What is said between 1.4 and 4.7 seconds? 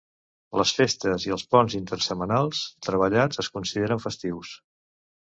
ponts intersetmanals treballats es consideraran festius.